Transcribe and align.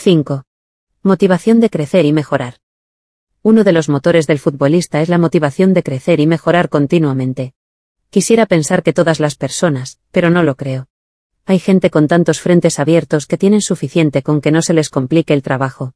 5. 0.00 0.44
Motivación 1.02 1.58
de 1.58 1.70
crecer 1.70 2.04
y 2.04 2.12
mejorar. 2.12 2.58
Uno 3.42 3.64
de 3.64 3.72
los 3.72 3.88
motores 3.88 4.28
del 4.28 4.38
futbolista 4.38 5.02
es 5.02 5.08
la 5.08 5.18
motivación 5.18 5.74
de 5.74 5.82
crecer 5.82 6.20
y 6.20 6.26
mejorar 6.28 6.68
continuamente. 6.68 7.54
Quisiera 8.08 8.46
pensar 8.46 8.84
que 8.84 8.92
todas 8.92 9.18
las 9.18 9.34
personas, 9.34 9.98
pero 10.12 10.30
no 10.30 10.44
lo 10.44 10.54
creo. 10.54 10.86
Hay 11.46 11.58
gente 11.58 11.90
con 11.90 12.06
tantos 12.06 12.40
frentes 12.40 12.78
abiertos 12.78 13.26
que 13.26 13.38
tienen 13.38 13.60
suficiente 13.60 14.22
con 14.22 14.40
que 14.40 14.52
no 14.52 14.62
se 14.62 14.72
les 14.72 14.88
complique 14.88 15.34
el 15.34 15.42
trabajo. 15.42 15.94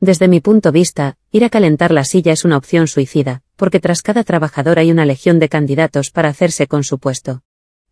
Desde 0.00 0.26
mi 0.26 0.40
punto 0.40 0.72
de 0.72 0.80
vista, 0.80 1.16
ir 1.30 1.44
a 1.44 1.48
calentar 1.48 1.92
la 1.92 2.02
silla 2.02 2.32
es 2.32 2.44
una 2.44 2.56
opción 2.56 2.88
suicida, 2.88 3.44
porque 3.54 3.78
tras 3.78 4.02
cada 4.02 4.24
trabajador 4.24 4.80
hay 4.80 4.90
una 4.90 5.06
legión 5.06 5.38
de 5.38 5.48
candidatos 5.48 6.10
para 6.10 6.30
hacerse 6.30 6.66
con 6.66 6.82
su 6.82 6.98
puesto. 6.98 7.44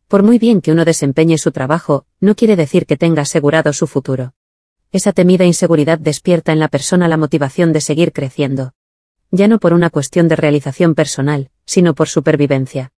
Por 0.09 0.25
muy 0.25 0.41
bien 0.41 0.61
que 0.61 0.73
uno 0.73 0.85
desempeñe 0.85 1.39
su 1.39 1.53
trabajo, 1.53 2.07
no 2.19 2.35
quiere 2.35 2.57
decir 2.57 2.87
que 2.87 2.97
tenga 2.97 3.23
asegurado 3.23 3.73
su 3.73 3.87
futuro. 3.87 4.35
Esa 4.95 5.13
temida 5.13 5.45
inseguridad 5.45 5.99
despierta 5.99 6.53
en 6.53 6.61
la 6.61 6.69
persona 6.69 7.09
la 7.09 7.17
motivación 7.17 7.73
de 7.73 7.81
seguir 7.81 8.13
creciendo. 8.13 8.75
Ya 9.33 9.49
no 9.49 9.59
por 9.59 9.73
una 9.73 9.91
cuestión 9.91 10.29
de 10.29 10.37
realización 10.37 10.95
personal, 10.95 11.51
sino 11.67 11.97
por 11.97 12.09
supervivencia. 12.09 12.93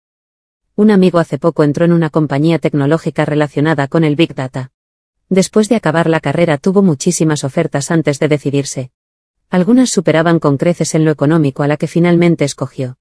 Un 0.75 0.91
amigo 0.91 1.19
hace 1.19 1.37
poco 1.37 1.63
entró 1.63 1.85
en 1.85 1.93
una 1.93 2.09
compañía 2.09 2.59
tecnológica 2.59 3.23
relacionada 3.23 3.87
con 3.87 4.03
el 4.03 4.17
Big 4.17 4.35
Data. 4.35 4.73
Después 5.29 5.69
de 5.69 5.77
acabar 5.77 6.09
la 6.09 6.19
carrera 6.19 6.57
tuvo 6.57 6.81
muchísimas 6.81 7.45
ofertas 7.45 7.89
antes 7.91 8.19
de 8.19 8.27
decidirse. 8.27 8.91
Algunas 9.49 9.89
superaban 9.89 10.39
con 10.39 10.57
creces 10.57 10.95
en 10.95 11.05
lo 11.05 11.11
económico 11.11 11.63
a 11.63 11.69
la 11.69 11.77
que 11.77 11.87
finalmente 11.87 12.43
escogió. 12.43 12.97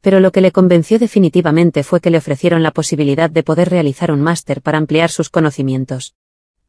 Pero 0.00 0.18
lo 0.18 0.32
que 0.32 0.40
le 0.40 0.50
convenció 0.50 0.98
definitivamente 0.98 1.84
fue 1.84 2.00
que 2.00 2.10
le 2.10 2.18
ofrecieron 2.18 2.64
la 2.64 2.72
posibilidad 2.72 3.30
de 3.30 3.44
poder 3.44 3.70
realizar 3.70 4.10
un 4.10 4.20
máster 4.20 4.62
para 4.62 4.78
ampliar 4.78 5.12
sus 5.12 5.30
conocimientos. 5.30 6.16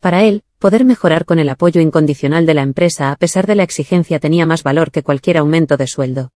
Para 0.03 0.23
él, 0.23 0.43
poder 0.59 0.85
mejorar 0.85 1.25
con 1.25 1.39
el 1.39 1.49
apoyo 1.49 1.81
incondicional 1.81 2.45
de 2.45 2.53
la 2.53 2.61
empresa 2.61 3.11
a 3.11 3.15
pesar 3.15 3.47
de 3.47 3.55
la 3.55 3.63
exigencia 3.63 4.19
tenía 4.19 4.45
más 4.45 4.61
valor 4.61 4.91
que 4.91 5.01
cualquier 5.01 5.37
aumento 5.37 5.77
de 5.77 5.87
sueldo 5.87 6.31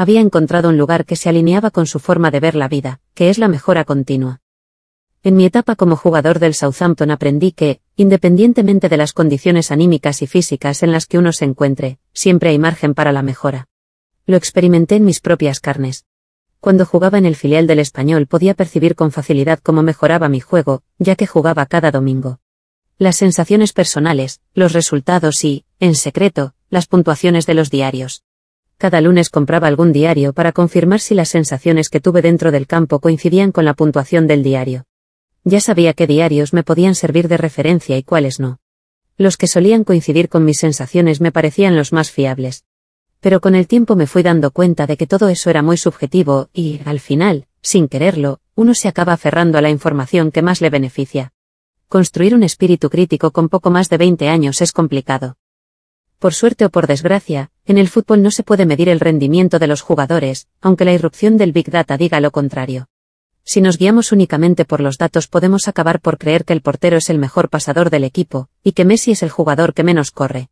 había 0.00 0.22
encontrado 0.22 0.70
un 0.70 0.78
lugar 0.78 1.04
que 1.04 1.14
se 1.14 1.28
alineaba 1.28 1.70
con 1.70 1.84
su 1.84 1.98
forma 1.98 2.30
de 2.30 2.40
ver 2.40 2.54
la 2.54 2.68
vida, 2.68 3.02
que 3.12 3.28
es 3.28 3.36
la 3.36 3.48
mejora 3.48 3.84
continua. 3.84 4.40
En 5.22 5.36
mi 5.36 5.44
etapa 5.44 5.76
como 5.76 5.94
jugador 5.94 6.38
del 6.38 6.54
Southampton 6.54 7.10
aprendí 7.10 7.52
que, 7.52 7.82
independientemente 7.96 8.88
de 8.88 8.96
las 8.96 9.12
condiciones 9.12 9.70
anímicas 9.70 10.22
y 10.22 10.26
físicas 10.26 10.82
en 10.82 10.92
las 10.92 11.04
que 11.04 11.18
uno 11.18 11.34
se 11.34 11.44
encuentre, 11.44 11.98
siempre 12.14 12.48
hay 12.48 12.58
margen 12.58 12.94
para 12.94 13.12
la 13.12 13.22
mejora. 13.22 13.68
Lo 14.24 14.38
experimenté 14.38 14.96
en 14.96 15.04
mis 15.04 15.20
propias 15.20 15.60
carnes. 15.60 16.06
Cuando 16.60 16.86
jugaba 16.86 17.18
en 17.18 17.26
el 17.26 17.36
filial 17.36 17.66
del 17.66 17.80
español 17.80 18.26
podía 18.26 18.54
percibir 18.54 18.94
con 18.94 19.12
facilidad 19.12 19.58
cómo 19.62 19.82
mejoraba 19.82 20.30
mi 20.30 20.40
juego, 20.40 20.82
ya 20.98 21.14
que 21.14 21.26
jugaba 21.26 21.66
cada 21.66 21.90
domingo. 21.90 22.38
Las 23.00 23.16
sensaciones 23.16 23.72
personales, 23.72 24.42
los 24.52 24.74
resultados 24.74 25.42
y, 25.42 25.64
en 25.78 25.94
secreto, 25.94 26.52
las 26.68 26.86
puntuaciones 26.86 27.46
de 27.46 27.54
los 27.54 27.70
diarios. 27.70 28.24
Cada 28.76 29.00
lunes 29.00 29.30
compraba 29.30 29.68
algún 29.68 29.90
diario 29.90 30.34
para 30.34 30.52
confirmar 30.52 31.00
si 31.00 31.14
las 31.14 31.30
sensaciones 31.30 31.88
que 31.88 32.00
tuve 32.00 32.20
dentro 32.20 32.52
del 32.52 32.66
campo 32.66 33.00
coincidían 33.00 33.52
con 33.52 33.64
la 33.64 33.72
puntuación 33.72 34.26
del 34.26 34.42
diario. 34.42 34.84
Ya 35.44 35.62
sabía 35.62 35.94
qué 35.94 36.06
diarios 36.06 36.52
me 36.52 36.62
podían 36.62 36.94
servir 36.94 37.28
de 37.28 37.38
referencia 37.38 37.96
y 37.96 38.02
cuáles 38.02 38.38
no. 38.38 38.60
Los 39.16 39.38
que 39.38 39.46
solían 39.46 39.84
coincidir 39.84 40.28
con 40.28 40.44
mis 40.44 40.58
sensaciones 40.58 41.22
me 41.22 41.32
parecían 41.32 41.76
los 41.76 41.94
más 41.94 42.10
fiables. 42.10 42.66
Pero 43.20 43.40
con 43.40 43.54
el 43.54 43.66
tiempo 43.66 43.96
me 43.96 44.06
fui 44.06 44.22
dando 44.22 44.50
cuenta 44.50 44.86
de 44.86 44.98
que 44.98 45.06
todo 45.06 45.30
eso 45.30 45.48
era 45.48 45.62
muy 45.62 45.78
subjetivo 45.78 46.50
y, 46.52 46.82
al 46.84 47.00
final, 47.00 47.46
sin 47.62 47.88
quererlo, 47.88 48.40
uno 48.56 48.74
se 48.74 48.88
acaba 48.88 49.14
aferrando 49.14 49.56
a 49.56 49.62
la 49.62 49.70
información 49.70 50.30
que 50.30 50.42
más 50.42 50.60
le 50.60 50.68
beneficia. 50.68 51.32
Construir 51.90 52.36
un 52.36 52.44
espíritu 52.44 52.88
crítico 52.88 53.32
con 53.32 53.48
poco 53.48 53.68
más 53.68 53.88
de 53.88 53.98
20 53.98 54.28
años 54.28 54.62
es 54.62 54.70
complicado. 54.70 55.36
Por 56.20 56.34
suerte 56.34 56.64
o 56.64 56.70
por 56.70 56.86
desgracia, 56.86 57.50
en 57.66 57.78
el 57.78 57.88
fútbol 57.88 58.22
no 58.22 58.30
se 58.30 58.44
puede 58.44 58.64
medir 58.64 58.88
el 58.88 59.00
rendimiento 59.00 59.58
de 59.58 59.66
los 59.66 59.80
jugadores, 59.80 60.46
aunque 60.60 60.84
la 60.84 60.92
irrupción 60.92 61.36
del 61.36 61.50
Big 61.50 61.68
Data 61.68 61.96
diga 61.96 62.20
lo 62.20 62.30
contrario. 62.30 62.86
Si 63.42 63.60
nos 63.60 63.76
guiamos 63.76 64.12
únicamente 64.12 64.64
por 64.64 64.80
los 64.80 64.98
datos 64.98 65.26
podemos 65.26 65.66
acabar 65.66 65.98
por 65.98 66.16
creer 66.16 66.44
que 66.44 66.52
el 66.52 66.62
portero 66.62 66.96
es 66.96 67.10
el 67.10 67.18
mejor 67.18 67.48
pasador 67.48 67.90
del 67.90 68.04
equipo, 68.04 68.48
y 68.62 68.70
que 68.70 68.84
Messi 68.84 69.10
es 69.10 69.24
el 69.24 69.30
jugador 69.30 69.74
que 69.74 69.82
menos 69.82 70.12
corre. 70.12 70.48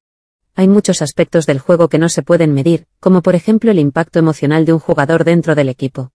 Hay 0.56 0.66
muchos 0.66 1.02
aspectos 1.02 1.46
del 1.46 1.60
juego 1.60 1.88
que 1.88 1.98
no 1.98 2.08
se 2.08 2.24
pueden 2.24 2.52
medir, 2.52 2.86
como 2.98 3.22
por 3.22 3.36
ejemplo 3.36 3.70
el 3.70 3.78
impacto 3.78 4.18
emocional 4.18 4.64
de 4.64 4.72
un 4.72 4.80
jugador 4.80 5.22
dentro 5.22 5.54
del 5.54 5.68
equipo. 5.68 6.10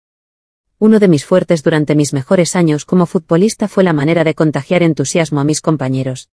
Uno 0.86 1.00
de 1.00 1.08
mis 1.08 1.24
fuertes 1.24 1.64
durante 1.64 1.96
mis 1.96 2.12
mejores 2.12 2.58
años 2.58 2.84
como 2.84 3.06
futbolista 3.06 3.70
fue 3.70 3.86
la 3.86 3.94
manera 3.94 4.26
de 4.26 4.36
contagiar 4.36 4.84
entusiasmo 4.84 5.40
a 5.40 5.46
mis 5.46 5.62
compañeros. 5.62 6.30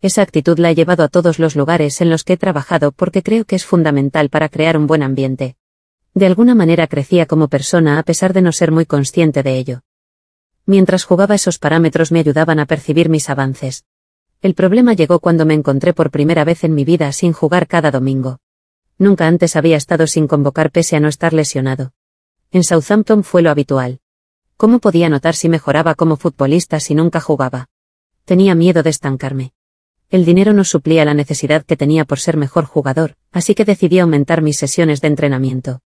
Esa 0.00 0.22
actitud 0.22 0.56
la 0.60 0.70
he 0.70 0.76
llevado 0.76 1.02
a 1.02 1.08
todos 1.08 1.40
los 1.40 1.56
lugares 1.56 2.00
en 2.00 2.08
los 2.08 2.22
que 2.22 2.34
he 2.34 2.36
trabajado 2.36 2.92
porque 2.92 3.24
creo 3.24 3.44
que 3.44 3.56
es 3.56 3.64
fundamental 3.64 4.28
para 4.28 4.50
crear 4.50 4.76
un 4.76 4.86
buen 4.86 5.02
ambiente. 5.02 5.56
De 6.14 6.26
alguna 6.26 6.54
manera 6.54 6.86
crecía 6.86 7.26
como 7.26 7.48
persona 7.48 7.98
a 7.98 8.04
pesar 8.04 8.34
de 8.34 8.40
no 8.40 8.52
ser 8.52 8.70
muy 8.70 8.86
consciente 8.86 9.42
de 9.42 9.58
ello. 9.58 9.80
Mientras 10.64 11.02
jugaba 11.02 11.34
esos 11.34 11.58
parámetros 11.58 12.12
me 12.12 12.20
ayudaban 12.20 12.60
a 12.60 12.66
percibir 12.66 13.08
mis 13.08 13.28
avances. 13.28 13.84
El 14.42 14.54
problema 14.54 14.92
llegó 14.92 15.18
cuando 15.18 15.44
me 15.44 15.54
encontré 15.54 15.92
por 15.92 16.12
primera 16.12 16.44
vez 16.44 16.62
en 16.62 16.72
mi 16.72 16.84
vida 16.84 17.10
sin 17.10 17.32
jugar 17.32 17.66
cada 17.66 17.90
domingo. 17.90 18.38
Nunca 18.96 19.26
antes 19.26 19.56
había 19.56 19.76
estado 19.76 20.06
sin 20.06 20.28
convocar 20.28 20.70
pese 20.70 20.94
a 20.94 21.00
no 21.00 21.08
estar 21.08 21.32
lesionado. 21.32 21.94
En 22.50 22.64
Southampton 22.64 23.24
fue 23.24 23.42
lo 23.42 23.50
habitual. 23.50 24.00
¿Cómo 24.56 24.78
podía 24.78 25.10
notar 25.10 25.34
si 25.34 25.50
mejoraba 25.50 25.94
como 25.94 26.16
futbolista 26.16 26.80
si 26.80 26.94
nunca 26.94 27.20
jugaba? 27.20 27.68
Tenía 28.24 28.54
miedo 28.54 28.82
de 28.82 28.88
estancarme. 28.88 29.52
El 30.08 30.24
dinero 30.24 30.54
no 30.54 30.64
suplía 30.64 31.04
la 31.04 31.12
necesidad 31.12 31.66
que 31.66 31.76
tenía 31.76 32.06
por 32.06 32.18
ser 32.18 32.38
mejor 32.38 32.64
jugador, 32.64 33.16
así 33.32 33.54
que 33.54 33.66
decidí 33.66 33.98
aumentar 33.98 34.40
mis 34.40 34.56
sesiones 34.56 35.02
de 35.02 35.08
entrenamiento. 35.08 35.80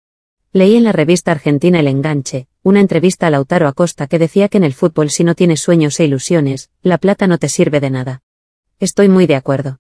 Leí 0.54 0.76
en 0.76 0.84
la 0.84 0.92
revista 0.92 1.32
argentina 1.32 1.80
El 1.80 1.88
Enganche, 1.88 2.48
una 2.62 2.80
entrevista 2.80 3.26
a 3.26 3.32
Lautaro 3.32 3.68
Acosta 3.68 4.06
que 4.06 4.20
decía 4.20 4.48
que 4.48 4.58
en 4.58 4.64
el 4.64 4.74
fútbol 4.74 5.10
si 5.10 5.24
no 5.24 5.34
tienes 5.34 5.62
sueños 5.62 6.00
e 6.00 6.06
ilusiones, 6.06 6.70
la 6.84 7.00
plata 7.00 7.26
no 7.26 7.40
te 7.40 7.50
sirve 7.50 7.80
de 7.80 7.90
nada. 7.90 8.22
Estoy 8.80 9.10
muy 9.10 9.26
de 9.26 9.36
acuerdo. 9.36 9.80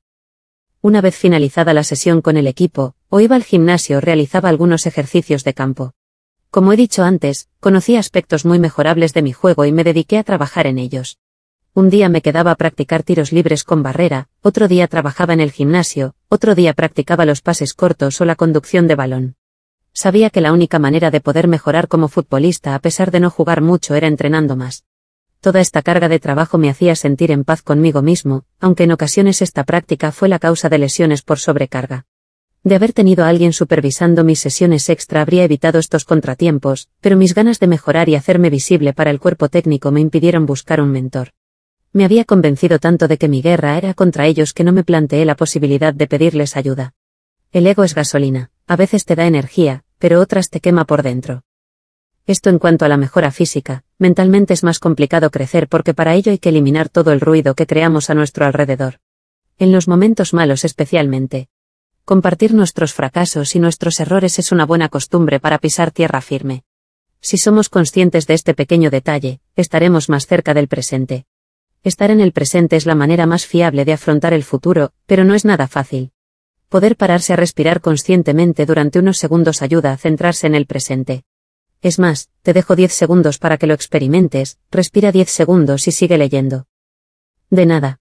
Una 0.82 1.02
vez 1.02 1.16
finalizada 1.16 1.76
la 1.76 1.84
sesión 1.84 2.22
con 2.22 2.38
el 2.38 2.48
equipo, 2.48 2.96
o 3.10 3.20
iba 3.20 3.36
al 3.36 3.44
gimnasio 3.44 4.00
o 4.00 4.02
realizaba 4.02 4.50
algunos 4.50 4.88
ejercicios 4.88 5.44
de 5.44 5.54
campo. 5.54 5.94
Como 6.52 6.74
he 6.74 6.76
dicho 6.76 7.04
antes, 7.04 7.48
conocí 7.62 7.96
aspectos 7.96 8.44
muy 8.44 8.60
mejorables 8.60 9.14
de 9.14 9.22
mi 9.22 9.32
juego 9.32 9.64
y 9.64 9.72
me 9.72 9.86
dediqué 9.86 10.18
a 10.18 10.26
trabajar 10.26 10.68
en 10.68 10.80
ellos. 10.80 11.18
Un 11.74 11.90
día 11.90 12.10
me 12.10 12.22
quedaba 12.22 12.52
a 12.52 12.56
practicar 12.56 13.04
tiros 13.04 13.32
libres 13.32 13.64
con 13.64 13.84
barrera, 13.84 14.28
otro 14.42 14.68
día 14.68 14.90
trabajaba 14.90 15.32
en 15.32 15.40
el 15.40 15.54
gimnasio, 15.54 16.14
otro 16.28 16.54
día 16.54 16.74
practicaba 16.74 17.24
los 17.24 17.42
pases 17.42 17.74
cortos 17.74 18.20
o 18.20 18.26
la 18.26 18.36
conducción 18.36 18.86
de 18.88 18.96
balón. 18.96 19.36
Sabía 19.94 20.30
que 20.30 20.42
la 20.42 20.52
única 20.52 20.78
manera 20.78 21.10
de 21.10 21.22
poder 21.22 21.48
mejorar 21.48 21.88
como 21.88 22.10
futbolista 22.10 22.76
a 22.76 22.80
pesar 22.80 23.12
de 23.12 23.22
no 23.22 23.30
jugar 23.30 23.62
mucho 23.62 23.96
era 23.96 24.08
entrenando 24.08 24.58
más. 24.58 24.84
Toda 25.40 25.62
esta 25.62 25.82
carga 25.82 26.10
de 26.10 26.20
trabajo 26.20 26.58
me 26.58 26.70
hacía 26.70 26.98
sentir 26.98 27.32
en 27.32 27.46
paz 27.46 27.62
conmigo 27.62 28.02
mismo, 28.02 28.44
aunque 28.60 28.84
en 28.84 28.92
ocasiones 28.92 29.42
esta 29.42 29.64
práctica 29.64 30.12
fue 30.12 30.28
la 30.28 30.38
causa 30.38 30.68
de 30.68 30.80
lesiones 30.80 31.22
por 31.22 31.40
sobrecarga. 31.40 32.08
De 32.64 32.76
haber 32.76 32.94
tenido 32.94 33.24
a 33.26 33.30
alguien 33.30 33.54
supervisando 33.54 34.24
mis 34.24 34.40
sesiones 34.40 34.88
extra 34.90 35.22
habría 35.22 35.44
evitado 35.44 35.80
estos 35.80 36.06
contratiempos, 36.06 36.90
pero 37.02 37.18
mis 37.18 37.34
ganas 37.34 37.60
de 37.60 37.66
mejorar 37.66 38.08
y 38.08 38.16
hacerme 38.16 38.52
visible 38.52 38.94
para 38.94 39.10
el 39.10 39.20
cuerpo 39.20 39.50
técnico 39.50 39.92
me 39.92 40.00
impidieron 40.00 40.46
buscar 40.46 40.80
un 40.80 40.92
mentor. 40.92 41.32
Me 41.92 42.06
había 42.06 42.24
convencido 42.24 42.78
tanto 42.78 43.08
de 43.08 43.18
que 43.18 43.28
mi 43.28 43.42
guerra 43.42 43.78
era 43.78 43.96
contra 43.96 44.28
ellos 44.28 44.54
que 44.54 44.64
no 44.64 44.74
me 44.74 44.84
planteé 44.84 45.26
la 45.26 45.36
posibilidad 45.36 45.94
de 45.94 46.06
pedirles 46.06 46.56
ayuda. 46.56 46.94
El 47.52 47.66
ego 47.66 47.84
es 47.84 47.96
gasolina, 47.96 48.52
a 48.68 48.76
veces 48.76 49.06
te 49.06 49.16
da 49.16 49.26
energía, 49.26 49.84
pero 49.98 50.22
otras 50.22 50.52
te 50.52 50.60
quema 50.60 50.86
por 50.86 51.02
dentro. 51.02 51.44
Esto 52.28 52.52
en 52.52 52.60
cuanto 52.60 52.86
a 52.86 52.90
la 52.90 52.96
mejora 52.96 53.32
física, 53.32 53.84
mentalmente 53.98 54.54
es 54.54 54.64
más 54.64 54.78
complicado 54.78 55.32
crecer 55.32 55.68
porque 55.68 55.96
para 55.96 56.14
ello 56.14 56.32
hay 56.32 56.38
que 56.38 56.50
eliminar 56.50 56.90
todo 56.90 57.12
el 57.12 57.22
ruido 57.22 57.56
que 57.56 57.66
creamos 57.66 58.12
a 58.12 58.14
nuestro 58.14 58.46
alrededor. 58.46 59.00
En 59.58 59.72
los 59.72 59.88
momentos 59.88 60.34
malos 60.34 60.64
especialmente. 60.64 61.50
Compartir 62.06 62.54
nuestros 62.54 62.94
fracasos 62.94 63.56
y 63.56 63.60
nuestros 63.60 64.00
errores 64.00 64.40
es 64.40 64.52
una 64.52 64.66
buena 64.66 64.90
costumbre 64.90 65.40
para 65.40 65.60
pisar 65.60 65.92
tierra 65.92 66.20
firme. 66.22 66.64
Si 67.22 67.38
somos 67.38 67.70
conscientes 67.70 68.26
de 68.26 68.34
este 68.34 68.56
pequeño 68.56 68.90
detalle, 68.90 69.40
estaremos 69.56 70.10
más 70.10 70.26
cerca 70.26 70.56
del 70.56 70.68
presente. 70.68 71.26
Estar 71.84 72.10
en 72.10 72.20
el 72.20 72.32
presente 72.32 72.76
es 72.76 72.88
la 72.88 72.96
manera 72.96 73.28
más 73.28 73.46
fiable 73.46 73.86
de 73.86 73.94
afrontar 73.94 74.34
el 74.34 74.44
futuro, 74.44 74.94
pero 75.06 75.24
no 75.24 75.36
es 75.36 75.46
nada 75.46 75.68
fácil. 75.68 76.12
Poder 76.70 76.96
pararse 76.98 77.34
a 77.34 77.36
respirar 77.36 77.82
conscientemente 77.82 78.66
durante 78.66 78.98
unos 78.98 79.18
segundos 79.18 79.62
ayuda 79.62 79.94
a 79.94 79.98
centrarse 79.98 80.48
en 80.48 80.56
el 80.56 80.66
presente. 80.66 81.24
Es 81.82 82.00
más, 82.00 82.30
te 82.42 82.54
dejo 82.54 82.76
10 82.76 82.92
segundos 82.94 83.38
para 83.38 83.58
que 83.58 83.68
lo 83.68 83.74
experimentes, 83.74 84.58
respira 84.72 85.12
10 85.12 85.30
segundos 85.30 85.88
y 85.88 85.92
sigue 85.92 86.18
leyendo. 86.18 86.68
De 87.50 87.66
nada. 87.66 88.00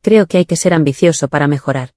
Creo 0.00 0.26
que 0.26 0.38
hay 0.38 0.44
que 0.44 0.56
ser 0.56 0.74
ambicioso 0.74 1.28
para 1.28 1.46
mejorar. 1.46 1.92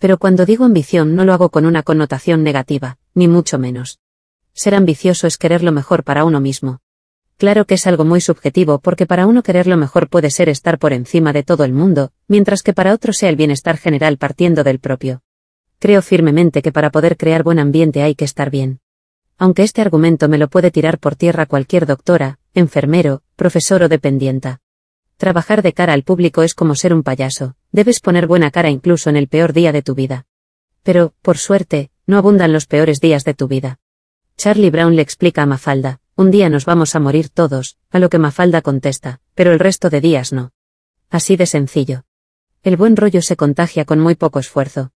Pero 0.00 0.16
cuando 0.16 0.46
digo 0.46 0.64
ambición 0.64 1.14
no 1.14 1.26
lo 1.26 1.34
hago 1.34 1.50
con 1.50 1.66
una 1.66 1.82
connotación 1.82 2.42
negativa, 2.42 2.96
ni 3.14 3.28
mucho 3.28 3.58
menos. 3.58 4.00
Ser 4.54 4.74
ambicioso 4.74 5.26
es 5.26 5.36
querer 5.36 5.62
lo 5.62 5.72
mejor 5.72 6.04
para 6.04 6.24
uno 6.24 6.40
mismo. 6.40 6.80
Claro 7.36 7.66
que 7.66 7.74
es 7.74 7.86
algo 7.86 8.06
muy 8.06 8.22
subjetivo 8.22 8.80
porque 8.80 9.06
para 9.06 9.26
uno 9.26 9.42
querer 9.42 9.66
lo 9.66 9.76
mejor 9.76 10.08
puede 10.08 10.30
ser 10.30 10.48
estar 10.48 10.78
por 10.78 10.94
encima 10.94 11.34
de 11.34 11.42
todo 11.42 11.64
el 11.64 11.74
mundo, 11.74 12.12
mientras 12.28 12.62
que 12.62 12.72
para 12.72 12.94
otro 12.94 13.12
sea 13.12 13.28
el 13.28 13.36
bienestar 13.36 13.76
general 13.76 14.16
partiendo 14.16 14.64
del 14.64 14.78
propio. 14.78 15.22
Creo 15.78 16.00
firmemente 16.00 16.62
que 16.62 16.72
para 16.72 16.90
poder 16.90 17.18
crear 17.18 17.42
buen 17.42 17.58
ambiente 17.58 18.02
hay 18.02 18.14
que 18.14 18.24
estar 18.24 18.50
bien. 18.50 18.80
Aunque 19.36 19.62
este 19.62 19.82
argumento 19.82 20.28
me 20.30 20.38
lo 20.38 20.48
puede 20.48 20.70
tirar 20.70 20.98
por 20.98 21.14
tierra 21.14 21.44
cualquier 21.44 21.84
doctora, 21.84 22.38
enfermero, 22.54 23.22
profesor 23.36 23.82
o 23.82 23.88
dependienta. 23.88 24.60
Trabajar 25.18 25.60
de 25.62 25.74
cara 25.74 25.92
al 25.92 26.04
público 26.04 26.42
es 26.42 26.54
como 26.54 26.74
ser 26.74 26.94
un 26.94 27.02
payaso, 27.02 27.54
debes 27.72 28.00
poner 28.00 28.26
buena 28.26 28.50
cara 28.50 28.70
incluso 28.70 29.10
en 29.10 29.16
el 29.16 29.28
peor 29.28 29.52
día 29.52 29.72
de 29.72 29.82
tu 29.82 29.94
vida. 29.94 30.26
Pero, 30.82 31.14
por 31.22 31.38
suerte, 31.38 31.90
no 32.06 32.18
abundan 32.18 32.52
los 32.52 32.66
peores 32.66 33.00
días 33.00 33.24
de 33.24 33.34
tu 33.34 33.48
vida. 33.48 33.78
Charlie 34.36 34.70
Brown 34.70 34.96
le 34.96 35.02
explica 35.02 35.42
a 35.42 35.46
Mafalda, 35.46 36.00
un 36.16 36.30
día 36.30 36.48
nos 36.48 36.64
vamos 36.64 36.94
a 36.94 37.00
morir 37.00 37.28
todos, 37.28 37.76
a 37.90 37.98
lo 37.98 38.10
que 38.10 38.18
Mafalda 38.18 38.62
contesta, 38.62 39.20
pero 39.34 39.52
el 39.52 39.58
resto 39.58 39.90
de 39.90 40.00
días 40.00 40.32
no. 40.32 40.52
Así 41.08 41.36
de 41.36 41.46
sencillo. 41.46 42.04
El 42.62 42.76
buen 42.76 42.96
rollo 42.96 43.22
se 43.22 43.36
contagia 43.36 43.84
con 43.84 44.00
muy 44.00 44.14
poco 44.14 44.38
esfuerzo. 44.38 44.92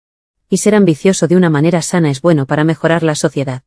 Y 0.48 0.58
ser 0.58 0.74
ambicioso 0.74 1.28
de 1.28 1.36
una 1.36 1.50
manera 1.50 1.82
sana 1.82 2.10
es 2.10 2.22
bueno 2.22 2.46
para 2.46 2.64
mejorar 2.64 3.02
la 3.02 3.14
sociedad. 3.14 3.62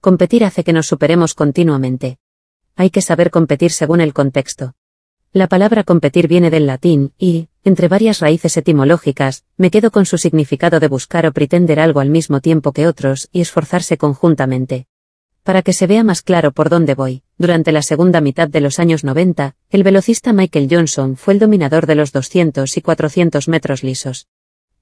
Competir 0.00 0.44
hace 0.44 0.64
que 0.64 0.72
nos 0.72 0.86
superemos 0.86 1.34
continuamente. 1.34 2.18
Hay 2.76 2.90
que 2.90 3.00
saber 3.00 3.30
competir 3.30 3.70
según 3.70 4.00
el 4.00 4.12
contexto. 4.12 4.74
La 5.32 5.48
palabra 5.48 5.84
competir 5.84 6.28
viene 6.28 6.50
del 6.50 6.66
latín, 6.66 7.12
y, 7.18 7.48
entre 7.64 7.88
varias 7.88 8.20
raíces 8.20 8.56
etimológicas, 8.56 9.44
me 9.56 9.70
quedo 9.70 9.90
con 9.90 10.04
su 10.04 10.18
significado 10.18 10.80
de 10.80 10.88
buscar 10.88 11.26
o 11.26 11.32
pretender 11.32 11.80
algo 11.80 12.00
al 12.00 12.10
mismo 12.10 12.40
tiempo 12.40 12.72
que 12.72 12.86
otros 12.86 13.28
y 13.32 13.40
esforzarse 13.40 13.96
conjuntamente. 13.96 14.86
Para 15.42 15.62
que 15.62 15.72
se 15.72 15.86
vea 15.86 16.04
más 16.04 16.22
claro 16.22 16.52
por 16.52 16.70
dónde 16.70 16.94
voy, 16.94 17.22
durante 17.36 17.72
la 17.72 17.82
segunda 17.82 18.22
mitad 18.22 18.48
de 18.48 18.60
los 18.60 18.78
años 18.78 19.04
90, 19.04 19.56
el 19.70 19.82
velocista 19.82 20.32
Michael 20.32 20.68
Johnson 20.70 21.16
fue 21.16 21.34
el 21.34 21.40
dominador 21.40 21.86
de 21.86 21.94
los 21.96 22.12
200 22.12 22.76
y 22.76 22.80
400 22.80 23.48
metros 23.48 23.82
lisos. 23.82 24.28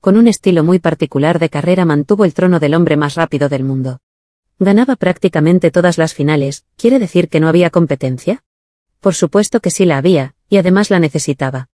Con 0.00 0.16
un 0.16 0.28
estilo 0.28 0.62
muy 0.62 0.78
particular 0.78 1.40
de 1.40 1.48
carrera 1.48 1.84
mantuvo 1.84 2.24
el 2.24 2.34
trono 2.34 2.60
del 2.60 2.74
hombre 2.74 2.96
más 2.96 3.16
rápido 3.16 3.48
del 3.48 3.64
mundo. 3.64 4.00
Ganaba 4.60 4.94
prácticamente 4.94 5.72
todas 5.72 5.98
las 5.98 6.14
finales, 6.14 6.64
¿quiere 6.76 7.00
decir 7.00 7.28
que 7.28 7.40
no 7.40 7.48
había 7.48 7.70
competencia? 7.70 8.44
Por 9.00 9.14
supuesto 9.16 9.58
que 9.58 9.72
sí 9.72 9.84
la 9.84 9.98
había, 9.98 10.36
y 10.48 10.58
además 10.58 10.90
la 10.90 11.00
necesitaba. 11.00 11.71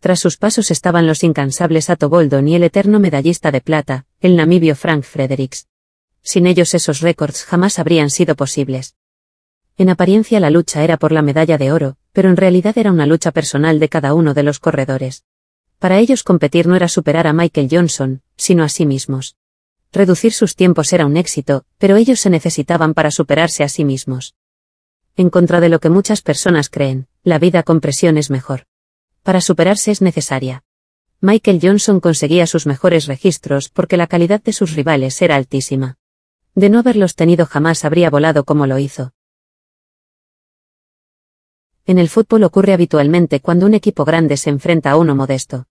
Tras 0.00 0.20
sus 0.20 0.36
pasos 0.36 0.70
estaban 0.70 1.06
los 1.06 1.24
incansables 1.24 1.90
Ato 1.90 2.08
Boldon 2.08 2.48
y 2.48 2.54
el 2.54 2.62
eterno 2.62 3.00
medallista 3.00 3.50
de 3.50 3.60
plata, 3.60 4.06
el 4.20 4.36
namibio 4.36 4.76
Frank 4.76 5.02
Fredericks. 5.04 5.68
Sin 6.22 6.46
ellos 6.46 6.74
esos 6.74 7.00
récords 7.00 7.44
jamás 7.44 7.78
habrían 7.78 8.10
sido 8.10 8.34
posibles. 8.34 8.94
En 9.78 9.90
apariencia 9.90 10.40
la 10.40 10.50
lucha 10.50 10.82
era 10.84 10.96
por 10.96 11.12
la 11.12 11.22
medalla 11.22 11.58
de 11.58 11.72
oro, 11.72 11.96
pero 12.12 12.30
en 12.30 12.36
realidad 12.36 12.76
era 12.78 12.92
una 12.92 13.06
lucha 13.06 13.30
personal 13.30 13.78
de 13.78 13.88
cada 13.88 14.14
uno 14.14 14.34
de 14.34 14.42
los 14.42 14.58
corredores. 14.58 15.24
Para 15.78 15.98
ellos 15.98 16.22
competir 16.22 16.66
no 16.66 16.76
era 16.76 16.88
superar 16.88 17.26
a 17.26 17.32
Michael 17.32 17.68
Johnson, 17.70 18.22
sino 18.36 18.64
a 18.64 18.68
sí 18.68 18.86
mismos. 18.86 19.36
Reducir 19.92 20.32
sus 20.32 20.56
tiempos 20.56 20.92
era 20.92 21.06
un 21.06 21.16
éxito, 21.16 21.64
pero 21.78 21.96
ellos 21.96 22.20
se 22.20 22.30
necesitaban 22.30 22.94
para 22.94 23.10
superarse 23.10 23.64
a 23.64 23.68
sí 23.68 23.84
mismos. 23.84 24.34
En 25.16 25.30
contra 25.30 25.60
de 25.60 25.68
lo 25.68 25.78
que 25.78 25.90
muchas 25.90 26.22
personas 26.22 26.68
creen, 26.68 27.06
la 27.22 27.38
vida 27.38 27.62
con 27.62 27.80
presión 27.80 28.18
es 28.18 28.30
mejor. 28.30 28.66
Para 29.26 29.40
superarse 29.40 29.90
es 29.90 30.02
necesaria. 30.02 30.62
Michael 31.20 31.58
Johnson 31.60 31.98
conseguía 31.98 32.46
sus 32.46 32.64
mejores 32.64 33.06
registros 33.06 33.70
porque 33.70 33.96
la 33.96 34.06
calidad 34.06 34.40
de 34.40 34.52
sus 34.52 34.76
rivales 34.76 35.20
era 35.20 35.34
altísima. 35.34 35.96
De 36.54 36.70
no 36.70 36.78
haberlos 36.78 37.16
tenido 37.16 37.44
jamás 37.44 37.84
habría 37.84 38.08
volado 38.08 38.44
como 38.44 38.68
lo 38.68 38.78
hizo. 38.78 39.14
En 41.86 41.98
el 41.98 42.08
fútbol 42.08 42.44
ocurre 42.44 42.72
habitualmente 42.72 43.40
cuando 43.40 43.66
un 43.66 43.74
equipo 43.74 44.04
grande 44.04 44.36
se 44.36 44.50
enfrenta 44.50 44.92
a 44.92 44.96
uno 44.96 45.16
modesto. 45.16 45.66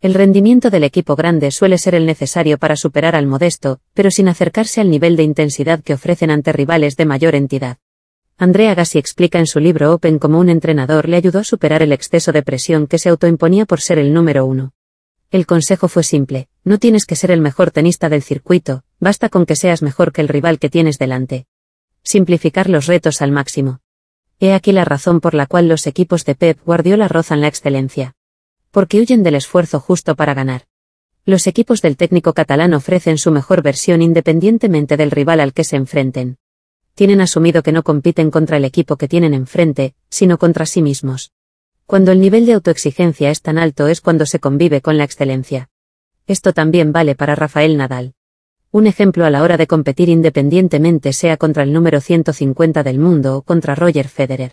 El 0.00 0.14
rendimiento 0.14 0.70
del 0.70 0.84
equipo 0.84 1.16
grande 1.16 1.50
suele 1.50 1.78
ser 1.78 1.96
el 1.96 2.06
necesario 2.06 2.56
para 2.56 2.76
superar 2.76 3.16
al 3.16 3.26
modesto, 3.26 3.80
pero 3.94 4.12
sin 4.12 4.28
acercarse 4.28 4.80
al 4.80 4.90
nivel 4.90 5.16
de 5.16 5.24
intensidad 5.24 5.82
que 5.82 5.94
ofrecen 5.94 6.30
ante 6.30 6.52
rivales 6.52 6.96
de 6.96 7.06
mayor 7.06 7.34
entidad. 7.34 7.78
Andrea 8.42 8.74
Gassi 8.74 8.98
explica 8.98 9.38
en 9.38 9.46
su 9.46 9.60
libro 9.60 9.92
Open 9.92 10.18
cómo 10.18 10.40
un 10.40 10.48
entrenador 10.48 11.08
le 11.08 11.16
ayudó 11.16 11.38
a 11.38 11.44
superar 11.44 11.80
el 11.80 11.92
exceso 11.92 12.32
de 12.32 12.42
presión 12.42 12.88
que 12.88 12.98
se 12.98 13.08
autoimponía 13.08 13.66
por 13.66 13.80
ser 13.80 14.00
el 14.00 14.12
número 14.12 14.44
uno. 14.44 14.72
El 15.30 15.46
consejo 15.46 15.86
fue 15.86 16.02
simple, 16.02 16.48
no 16.64 16.78
tienes 16.78 17.06
que 17.06 17.14
ser 17.14 17.30
el 17.30 17.40
mejor 17.40 17.70
tenista 17.70 18.08
del 18.08 18.24
circuito, 18.24 18.82
basta 18.98 19.28
con 19.28 19.46
que 19.46 19.54
seas 19.54 19.80
mejor 19.80 20.10
que 20.10 20.22
el 20.22 20.26
rival 20.26 20.58
que 20.58 20.68
tienes 20.68 20.98
delante. 20.98 21.46
Simplificar 22.02 22.68
los 22.68 22.86
retos 22.86 23.22
al 23.22 23.30
máximo. 23.30 23.78
He 24.40 24.54
aquí 24.54 24.72
la 24.72 24.84
razón 24.84 25.20
por 25.20 25.34
la 25.34 25.46
cual 25.46 25.68
los 25.68 25.86
equipos 25.86 26.24
de 26.24 26.34
Pep 26.34 26.58
Guardiola 26.66 27.06
rozan 27.06 27.42
la 27.42 27.46
excelencia 27.46 28.16
porque 28.72 28.98
huyen 28.98 29.22
del 29.22 29.36
esfuerzo 29.36 29.78
justo 29.78 30.16
para 30.16 30.34
ganar. 30.34 30.64
Los 31.24 31.46
equipos 31.46 31.80
del 31.80 31.96
técnico 31.96 32.32
catalán 32.32 32.74
ofrecen 32.74 33.18
su 33.18 33.30
mejor 33.30 33.62
versión 33.62 34.02
independientemente 34.02 34.96
del 34.96 35.12
rival 35.12 35.38
al 35.38 35.52
que 35.52 35.62
se 35.62 35.76
enfrenten. 35.76 36.38
Tienen 36.94 37.22
asumido 37.22 37.62
que 37.62 37.72
no 37.72 37.82
compiten 37.82 38.30
contra 38.30 38.58
el 38.58 38.64
equipo 38.64 38.96
que 38.96 39.08
tienen 39.08 39.32
enfrente, 39.32 39.94
sino 40.10 40.36
contra 40.36 40.66
sí 40.66 40.82
mismos. 40.82 41.32
Cuando 41.86 42.12
el 42.12 42.20
nivel 42.20 42.44
de 42.44 42.52
autoexigencia 42.52 43.30
es 43.30 43.40
tan 43.40 43.56
alto 43.56 43.88
es 43.88 44.00
cuando 44.00 44.26
se 44.26 44.40
convive 44.40 44.82
con 44.82 44.98
la 44.98 45.04
excelencia. 45.04 45.70
Esto 46.26 46.52
también 46.52 46.92
vale 46.92 47.14
para 47.14 47.34
Rafael 47.34 47.76
Nadal. 47.76 48.14
Un 48.70 48.86
ejemplo 48.86 49.24
a 49.24 49.30
la 49.30 49.42
hora 49.42 49.56
de 49.56 49.66
competir 49.66 50.08
independientemente 50.08 51.12
sea 51.12 51.36
contra 51.36 51.62
el 51.62 51.72
número 51.72 52.00
150 52.00 52.82
del 52.82 52.98
mundo 52.98 53.36
o 53.36 53.42
contra 53.42 53.74
Roger 53.74 54.08
Federer. 54.08 54.52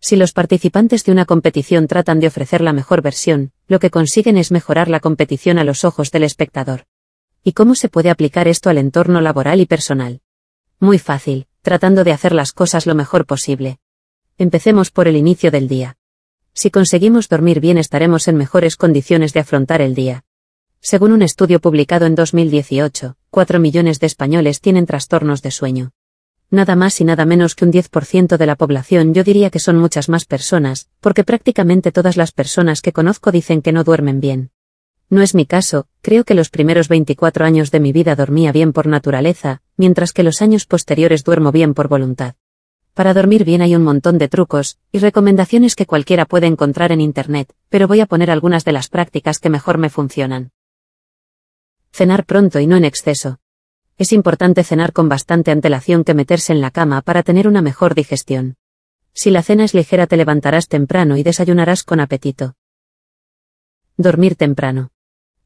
Si 0.00 0.16
los 0.16 0.32
participantes 0.32 1.04
de 1.04 1.12
una 1.12 1.24
competición 1.24 1.86
tratan 1.86 2.20
de 2.20 2.26
ofrecer 2.26 2.60
la 2.60 2.72
mejor 2.72 3.00
versión, 3.00 3.52
lo 3.68 3.78
que 3.78 3.90
consiguen 3.90 4.36
es 4.36 4.50
mejorar 4.50 4.88
la 4.88 5.00
competición 5.00 5.58
a 5.58 5.64
los 5.64 5.84
ojos 5.84 6.10
del 6.10 6.24
espectador. 6.24 6.84
¿Y 7.42 7.52
cómo 7.52 7.74
se 7.74 7.88
puede 7.88 8.10
aplicar 8.10 8.48
esto 8.48 8.70
al 8.70 8.78
entorno 8.78 9.20
laboral 9.20 9.60
y 9.60 9.66
personal? 9.66 10.20
Muy 10.84 10.98
fácil, 10.98 11.46
tratando 11.62 12.04
de 12.04 12.12
hacer 12.12 12.34
las 12.34 12.52
cosas 12.52 12.84
lo 12.84 12.94
mejor 12.94 13.24
posible. 13.24 13.78
Empecemos 14.36 14.90
por 14.90 15.08
el 15.08 15.16
inicio 15.16 15.50
del 15.50 15.66
día. 15.66 15.96
Si 16.52 16.70
conseguimos 16.70 17.30
dormir 17.30 17.58
bien 17.58 17.78
estaremos 17.78 18.28
en 18.28 18.36
mejores 18.36 18.76
condiciones 18.76 19.32
de 19.32 19.40
afrontar 19.40 19.80
el 19.80 19.94
día. 19.94 20.26
Según 20.82 21.12
un 21.12 21.22
estudio 21.22 21.58
publicado 21.58 22.04
en 22.04 22.14
2018, 22.14 23.16
4 23.30 23.60
millones 23.60 23.98
de 23.98 24.08
españoles 24.08 24.60
tienen 24.60 24.84
trastornos 24.84 25.40
de 25.40 25.52
sueño 25.52 25.92
nada 26.50 26.76
más 26.76 27.00
y 27.00 27.04
nada 27.04 27.24
menos 27.24 27.54
que 27.54 27.64
un 27.64 27.72
10% 27.72 28.36
de 28.36 28.46
la 28.46 28.54
población, 28.54 29.12
yo 29.12 29.24
diría 29.24 29.50
que 29.50 29.58
son 29.58 29.76
muchas 29.76 30.08
más 30.08 30.24
personas, 30.24 30.88
porque 31.00 31.24
prácticamente 31.24 31.90
todas 31.92 32.16
las 32.16 32.30
personas 32.30 32.80
que 32.80 32.92
conozco 32.92 33.32
dicen 33.32 33.60
que 33.60 33.72
no 33.72 33.82
duermen 33.82 34.20
bien. 34.20 34.50
No 35.10 35.22
es 35.22 35.34
mi 35.34 35.46
caso, 35.46 35.86
creo 36.02 36.24
que 36.24 36.34
los 36.34 36.50
primeros 36.50 36.88
24 36.88 37.44
años 37.44 37.70
de 37.70 37.80
mi 37.80 37.92
vida 37.92 38.16
dormía 38.16 38.52
bien 38.52 38.72
por 38.72 38.86
naturaleza, 38.86 39.62
mientras 39.76 40.12
que 40.12 40.22
los 40.22 40.42
años 40.42 40.66
posteriores 40.66 41.24
duermo 41.24 41.52
bien 41.52 41.74
por 41.74 41.88
voluntad. 41.88 42.34
Para 42.94 43.14
dormir 43.14 43.44
bien 43.44 43.62
hay 43.62 43.74
un 43.74 43.82
montón 43.82 44.18
de 44.18 44.28
trucos 44.28 44.78
y 44.92 44.98
recomendaciones 44.98 45.74
que 45.74 45.86
cualquiera 45.86 46.26
puede 46.26 46.46
encontrar 46.46 46.92
en 46.92 47.00
Internet, 47.00 47.52
pero 47.68 47.88
voy 47.88 48.00
a 48.00 48.06
poner 48.06 48.30
algunas 48.30 48.64
de 48.64 48.72
las 48.72 48.88
prácticas 48.88 49.38
que 49.38 49.50
mejor 49.50 49.78
me 49.78 49.90
funcionan. 49.90 50.52
Cenar 51.92 52.24
pronto 52.24 52.60
y 52.60 52.66
no 52.66 52.76
en 52.76 52.84
exceso 52.84 53.38
es 53.96 54.12
importante 54.12 54.64
cenar 54.64 54.92
con 54.92 55.08
bastante 55.08 55.50
antelación 55.50 56.04
que 56.04 56.14
meterse 56.14 56.52
en 56.52 56.60
la 56.60 56.70
cama 56.70 57.02
para 57.02 57.22
tener 57.22 57.46
una 57.46 57.62
mejor 57.62 57.94
digestión. 57.94 58.56
Si 59.12 59.30
la 59.30 59.42
cena 59.42 59.64
es 59.64 59.74
ligera 59.74 60.06
te 60.06 60.16
levantarás 60.16 60.66
temprano 60.66 61.16
y 61.16 61.22
desayunarás 61.22 61.84
con 61.84 62.00
apetito. 62.00 62.56
Dormir 63.96 64.34
temprano. 64.34 64.90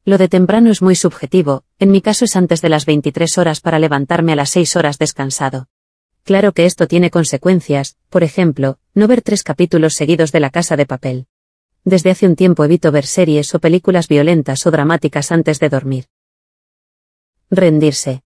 Lo 0.05 0.17
de 0.17 0.27
temprano 0.27 0.71
es 0.71 0.81
muy 0.81 0.95
subjetivo, 0.95 1.63
en 1.77 1.91
mi 1.91 2.01
caso 2.01 2.25
es 2.25 2.35
antes 2.35 2.61
de 2.61 2.69
las 2.69 2.85
23 2.85 3.37
horas 3.37 3.61
para 3.61 3.79
levantarme 3.79 4.33
a 4.33 4.35
las 4.35 4.49
6 4.51 4.75
horas 4.75 4.97
descansado. 4.97 5.67
Claro 6.23 6.51
que 6.51 6.65
esto 6.65 6.87
tiene 6.87 7.09
consecuencias, 7.09 7.97
por 8.09 8.23
ejemplo, 8.23 8.77
no 8.93 9.07
ver 9.07 9.21
tres 9.21 9.43
capítulos 9.43 9.95
seguidos 9.95 10.31
de 10.31 10.39
la 10.39 10.49
casa 10.49 10.75
de 10.75 10.85
papel. 10.85 11.27
Desde 11.83 12.11
hace 12.11 12.27
un 12.27 12.35
tiempo 12.35 12.63
evito 12.63 12.91
ver 12.91 13.05
series 13.05 13.53
o 13.55 13.59
películas 13.59 14.07
violentas 14.07 14.65
o 14.67 14.71
dramáticas 14.71 15.31
antes 15.31 15.59
de 15.59 15.69
dormir. 15.69 16.05
Rendirse. 17.49 18.21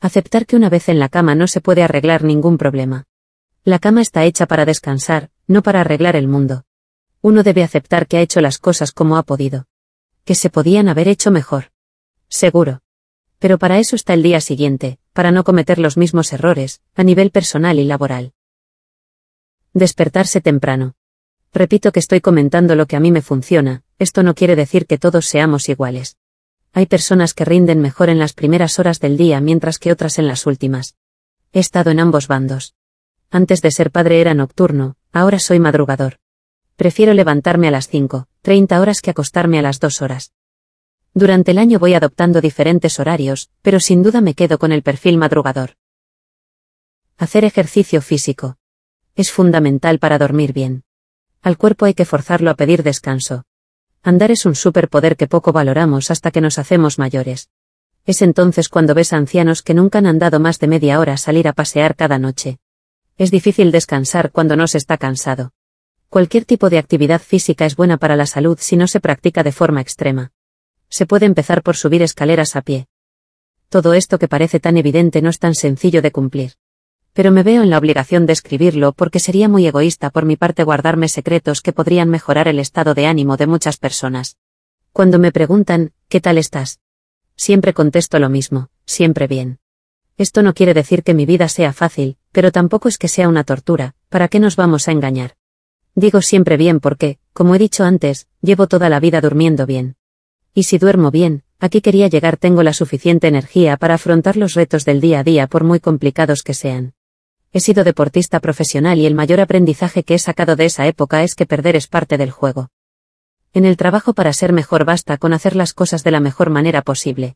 Aceptar 0.00 0.46
que 0.46 0.56
una 0.56 0.68
vez 0.68 0.88
en 0.88 0.98
la 0.98 1.08
cama 1.08 1.34
no 1.34 1.46
se 1.46 1.60
puede 1.60 1.82
arreglar 1.82 2.22
ningún 2.22 2.58
problema. 2.58 3.04
La 3.64 3.78
cama 3.78 4.02
está 4.02 4.24
hecha 4.24 4.46
para 4.46 4.64
descansar, 4.64 5.30
no 5.46 5.62
para 5.62 5.80
arreglar 5.80 6.16
el 6.16 6.28
mundo. 6.28 6.64
Uno 7.22 7.42
debe 7.42 7.62
aceptar 7.62 8.06
que 8.06 8.18
ha 8.18 8.20
hecho 8.20 8.40
las 8.40 8.58
cosas 8.58 8.92
como 8.92 9.16
ha 9.16 9.22
podido. 9.22 9.66
Que 10.28 10.34
se 10.34 10.50
podían 10.50 10.90
haber 10.90 11.08
hecho 11.08 11.30
mejor. 11.30 11.70
Seguro. 12.28 12.82
Pero 13.38 13.56
para 13.58 13.78
eso 13.78 13.96
está 13.96 14.12
el 14.12 14.22
día 14.22 14.42
siguiente, 14.42 14.98
para 15.14 15.32
no 15.32 15.42
cometer 15.42 15.78
los 15.78 15.96
mismos 15.96 16.34
errores, 16.34 16.82
a 16.94 17.02
nivel 17.02 17.30
personal 17.30 17.78
y 17.78 17.84
laboral. 17.84 18.34
Despertarse 19.72 20.42
temprano. 20.42 20.96
Repito 21.54 21.92
que 21.92 22.00
estoy 22.00 22.20
comentando 22.20 22.74
lo 22.74 22.84
que 22.84 22.96
a 22.96 23.00
mí 23.00 23.10
me 23.10 23.22
funciona, 23.22 23.84
esto 23.98 24.22
no 24.22 24.34
quiere 24.34 24.54
decir 24.54 24.84
que 24.84 24.98
todos 24.98 25.24
seamos 25.24 25.70
iguales. 25.70 26.18
Hay 26.74 26.84
personas 26.84 27.32
que 27.32 27.46
rinden 27.46 27.80
mejor 27.80 28.10
en 28.10 28.18
las 28.18 28.34
primeras 28.34 28.78
horas 28.78 29.00
del 29.00 29.16
día 29.16 29.40
mientras 29.40 29.78
que 29.78 29.92
otras 29.92 30.18
en 30.18 30.28
las 30.28 30.44
últimas. 30.44 30.98
He 31.54 31.60
estado 31.60 31.90
en 31.90 32.00
ambos 32.00 32.28
bandos. 32.28 32.74
Antes 33.30 33.62
de 33.62 33.70
ser 33.70 33.90
padre 33.90 34.20
era 34.20 34.34
nocturno, 34.34 34.96
ahora 35.10 35.38
soy 35.38 35.58
madrugador. 35.58 36.18
Prefiero 36.76 37.14
levantarme 37.14 37.66
a 37.68 37.70
las 37.70 37.88
5, 37.88 38.28
30 38.48 38.80
horas 38.80 39.02
que 39.02 39.10
acostarme 39.10 39.58
a 39.58 39.62
las 39.62 39.78
2 39.78 40.00
horas. 40.00 40.32
Durante 41.12 41.50
el 41.50 41.58
año 41.58 41.78
voy 41.78 41.92
adoptando 41.92 42.40
diferentes 42.40 42.98
horarios, 42.98 43.50
pero 43.60 43.78
sin 43.78 44.02
duda 44.02 44.22
me 44.22 44.32
quedo 44.32 44.58
con 44.58 44.72
el 44.72 44.82
perfil 44.82 45.18
madrugador. 45.18 45.72
Hacer 47.18 47.44
ejercicio 47.44 48.00
físico. 48.00 48.56
Es 49.14 49.30
fundamental 49.32 49.98
para 49.98 50.16
dormir 50.16 50.54
bien. 50.54 50.82
Al 51.42 51.58
cuerpo 51.58 51.84
hay 51.84 51.92
que 51.92 52.06
forzarlo 52.06 52.48
a 52.48 52.54
pedir 52.54 52.82
descanso. 52.82 53.44
Andar 54.02 54.30
es 54.30 54.46
un 54.46 54.54
superpoder 54.54 55.18
que 55.18 55.26
poco 55.26 55.52
valoramos 55.52 56.10
hasta 56.10 56.30
que 56.30 56.40
nos 56.40 56.58
hacemos 56.58 56.98
mayores. 56.98 57.50
Es 58.06 58.22
entonces 58.22 58.70
cuando 58.70 58.94
ves 58.94 59.12
a 59.12 59.18
ancianos 59.18 59.60
que 59.60 59.74
nunca 59.74 59.98
han 59.98 60.06
andado 60.06 60.40
más 60.40 60.58
de 60.58 60.68
media 60.68 61.00
hora 61.00 61.18
salir 61.18 61.48
a 61.48 61.52
pasear 61.52 61.96
cada 61.96 62.18
noche. 62.18 62.60
Es 63.18 63.30
difícil 63.30 63.72
descansar 63.72 64.32
cuando 64.32 64.56
no 64.56 64.66
se 64.68 64.78
está 64.78 64.96
cansado. 64.96 65.52
Cualquier 66.10 66.46
tipo 66.46 66.70
de 66.70 66.78
actividad 66.78 67.20
física 67.20 67.66
es 67.66 67.76
buena 67.76 67.98
para 67.98 68.16
la 68.16 68.24
salud 68.24 68.56
si 68.58 68.76
no 68.76 68.86
se 68.86 68.98
practica 68.98 69.42
de 69.42 69.52
forma 69.52 69.82
extrema. 69.82 70.32
Se 70.88 71.04
puede 71.04 71.26
empezar 71.26 71.62
por 71.62 71.76
subir 71.76 72.00
escaleras 72.00 72.56
a 72.56 72.62
pie. 72.62 72.88
Todo 73.68 73.92
esto 73.92 74.18
que 74.18 74.26
parece 74.26 74.58
tan 74.58 74.78
evidente 74.78 75.20
no 75.20 75.28
es 75.28 75.38
tan 75.38 75.54
sencillo 75.54 76.00
de 76.00 76.10
cumplir. 76.10 76.52
Pero 77.12 77.30
me 77.30 77.42
veo 77.42 77.62
en 77.62 77.68
la 77.68 77.76
obligación 77.76 78.24
de 78.24 78.32
escribirlo 78.32 78.92
porque 78.92 79.20
sería 79.20 79.50
muy 79.50 79.66
egoísta 79.66 80.08
por 80.08 80.24
mi 80.24 80.36
parte 80.36 80.64
guardarme 80.64 81.10
secretos 81.10 81.60
que 81.60 81.74
podrían 81.74 82.08
mejorar 82.08 82.48
el 82.48 82.58
estado 82.58 82.94
de 82.94 83.06
ánimo 83.06 83.36
de 83.36 83.46
muchas 83.46 83.76
personas. 83.76 84.38
Cuando 84.92 85.18
me 85.18 85.30
preguntan, 85.30 85.92
¿qué 86.08 86.22
tal 86.22 86.38
estás? 86.38 86.80
Siempre 87.36 87.74
contesto 87.74 88.18
lo 88.18 88.30
mismo, 88.30 88.70
siempre 88.86 89.26
bien. 89.26 89.58
Esto 90.16 90.42
no 90.42 90.54
quiere 90.54 90.72
decir 90.72 91.02
que 91.02 91.12
mi 91.12 91.26
vida 91.26 91.50
sea 91.50 91.74
fácil, 91.74 92.16
pero 92.32 92.50
tampoco 92.50 92.88
es 92.88 92.96
que 92.96 93.08
sea 93.08 93.28
una 93.28 93.44
tortura, 93.44 93.94
¿para 94.08 94.28
qué 94.28 94.40
nos 94.40 94.56
vamos 94.56 94.88
a 94.88 94.92
engañar? 94.92 95.37
Digo 95.98 96.22
siempre 96.22 96.56
bien 96.56 96.78
porque, 96.78 97.18
como 97.32 97.56
he 97.56 97.58
dicho 97.58 97.82
antes, 97.82 98.28
llevo 98.40 98.68
toda 98.68 98.88
la 98.88 99.00
vida 99.00 99.20
durmiendo 99.20 99.66
bien. 99.66 99.96
Y 100.54 100.62
si 100.62 100.78
duermo 100.78 101.10
bien, 101.10 101.42
aquí 101.58 101.80
quería 101.80 102.06
llegar 102.06 102.36
tengo 102.36 102.62
la 102.62 102.72
suficiente 102.72 103.26
energía 103.26 103.76
para 103.76 103.94
afrontar 103.94 104.36
los 104.36 104.54
retos 104.54 104.84
del 104.84 105.00
día 105.00 105.18
a 105.18 105.24
día 105.24 105.48
por 105.48 105.64
muy 105.64 105.80
complicados 105.80 106.44
que 106.44 106.54
sean. 106.54 106.94
He 107.52 107.58
sido 107.58 107.82
deportista 107.82 108.38
profesional 108.38 109.00
y 109.00 109.06
el 109.06 109.16
mayor 109.16 109.40
aprendizaje 109.40 110.04
que 110.04 110.14
he 110.14 110.20
sacado 110.20 110.54
de 110.54 110.66
esa 110.66 110.86
época 110.86 111.24
es 111.24 111.34
que 111.34 111.46
perder 111.46 111.74
es 111.74 111.88
parte 111.88 112.16
del 112.16 112.30
juego. 112.30 112.70
En 113.52 113.64
el 113.64 113.76
trabajo 113.76 114.14
para 114.14 114.32
ser 114.32 114.52
mejor 114.52 114.84
basta 114.84 115.16
con 115.16 115.32
hacer 115.32 115.56
las 115.56 115.72
cosas 115.72 116.04
de 116.04 116.12
la 116.12 116.20
mejor 116.20 116.50
manera 116.50 116.82
posible. 116.82 117.34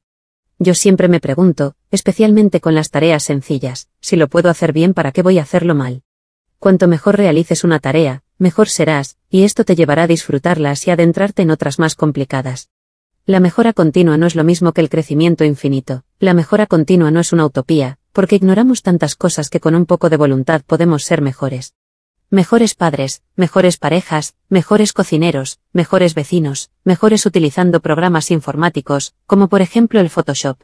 Yo 0.60 0.74
siempre 0.74 1.08
me 1.08 1.18
pregunto, 1.18 1.74
especialmente 1.90 2.60
con 2.60 2.76
las 2.76 2.90
tareas 2.90 3.24
sencillas, 3.24 3.88
si 4.00 4.14
lo 4.14 4.28
puedo 4.28 4.50
hacer 4.50 4.72
bien, 4.72 4.94
¿para 4.94 5.10
qué 5.10 5.22
voy 5.22 5.40
a 5.40 5.42
hacerlo 5.42 5.74
mal? 5.74 6.04
Cuanto 6.60 6.86
mejor 6.86 7.16
realices 7.16 7.64
una 7.64 7.80
tarea, 7.80 8.22
mejor 8.42 8.68
serás, 8.68 9.16
y 9.30 9.44
esto 9.44 9.64
te 9.64 9.76
llevará 9.76 10.02
a 10.02 10.06
disfrutarlas 10.08 10.86
y 10.88 10.90
adentrarte 10.90 11.42
en 11.42 11.52
otras 11.52 11.78
más 11.78 11.94
complicadas. 11.94 12.70
La 13.24 13.38
mejora 13.38 13.72
continua 13.72 14.16
no 14.16 14.26
es 14.26 14.34
lo 14.34 14.42
mismo 14.42 14.72
que 14.72 14.80
el 14.80 14.90
crecimiento 14.90 15.44
infinito, 15.44 16.02
la 16.18 16.34
mejora 16.34 16.66
continua 16.66 17.12
no 17.12 17.20
es 17.20 17.32
una 17.32 17.46
utopía, 17.46 17.98
porque 18.10 18.34
ignoramos 18.34 18.82
tantas 18.82 19.14
cosas 19.14 19.48
que 19.48 19.60
con 19.60 19.76
un 19.76 19.86
poco 19.86 20.10
de 20.10 20.16
voluntad 20.16 20.62
podemos 20.66 21.04
ser 21.04 21.22
mejores. 21.22 21.74
Mejores 22.30 22.74
padres, 22.74 23.22
mejores 23.36 23.76
parejas, 23.76 24.34
mejores 24.48 24.92
cocineros, 24.92 25.60
mejores 25.72 26.14
vecinos, 26.14 26.70
mejores 26.82 27.24
utilizando 27.26 27.78
programas 27.78 28.32
informáticos, 28.32 29.14
como 29.26 29.48
por 29.48 29.62
ejemplo 29.62 30.00
el 30.00 30.10
Photoshop. 30.10 30.58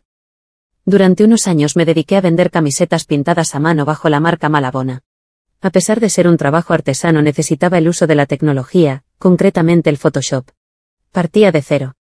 Durante 0.84 1.22
unos 1.22 1.46
años 1.46 1.76
me 1.76 1.84
dediqué 1.84 2.16
a 2.16 2.22
vender 2.22 2.50
camisetas 2.50 3.04
pintadas 3.04 3.54
a 3.54 3.60
mano 3.60 3.84
bajo 3.84 4.08
la 4.08 4.18
marca 4.18 4.48
Malabona. 4.48 5.04
A 5.60 5.70
pesar 5.70 5.98
de 5.98 6.08
ser 6.08 6.28
un 6.28 6.36
trabajo 6.36 6.72
artesano 6.72 7.20
necesitaba 7.20 7.78
el 7.78 7.88
uso 7.88 8.06
de 8.06 8.14
la 8.14 8.26
tecnología, 8.26 9.02
concretamente 9.18 9.90
el 9.90 9.96
Photoshop. 9.96 10.48
Partía 11.10 11.50
de 11.50 11.62
cero. 11.62 11.96